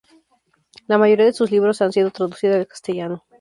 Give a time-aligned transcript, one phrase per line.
[0.87, 3.23] La mayoría de sus libros ha sido traducida al castellano.